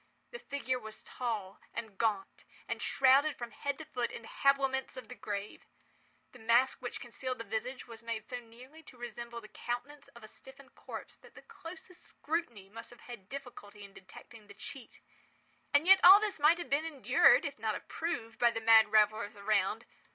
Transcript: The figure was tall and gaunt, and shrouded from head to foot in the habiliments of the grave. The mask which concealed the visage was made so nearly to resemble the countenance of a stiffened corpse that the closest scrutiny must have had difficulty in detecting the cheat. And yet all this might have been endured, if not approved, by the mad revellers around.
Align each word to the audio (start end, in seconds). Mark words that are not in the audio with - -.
The 0.31 0.39
figure 0.39 0.79
was 0.79 1.03
tall 1.03 1.59
and 1.75 1.95
gaunt, 1.99 2.43
and 2.67 2.81
shrouded 2.81 3.37
from 3.37 3.51
head 3.51 3.77
to 3.77 3.85
foot 3.85 4.11
in 4.11 4.23
the 4.23 4.29
habiliments 4.29 4.97
of 4.97 5.09
the 5.09 5.13
grave. 5.13 5.67
The 6.31 6.39
mask 6.39 6.79
which 6.81 6.99
concealed 6.99 7.37
the 7.37 7.43
visage 7.43 7.85
was 7.87 8.01
made 8.01 8.27
so 8.27 8.39
nearly 8.39 8.81
to 8.81 8.97
resemble 8.97 9.41
the 9.41 9.47
countenance 9.47 10.07
of 10.15 10.23
a 10.23 10.27
stiffened 10.27 10.73
corpse 10.73 11.17
that 11.17 11.35
the 11.35 11.43
closest 11.43 12.01
scrutiny 12.01 12.67
must 12.67 12.89
have 12.89 13.01
had 13.01 13.29
difficulty 13.29 13.83
in 13.83 13.93
detecting 13.93 14.47
the 14.47 14.55
cheat. 14.55 15.01
And 15.71 15.85
yet 15.85 15.99
all 16.03 16.19
this 16.19 16.39
might 16.39 16.57
have 16.57 16.71
been 16.71 16.83
endured, 16.83 17.45
if 17.45 17.59
not 17.59 17.75
approved, 17.75 18.39
by 18.39 18.49
the 18.49 18.59
mad 18.59 18.91
revellers 18.91 19.35
around. 19.35 19.85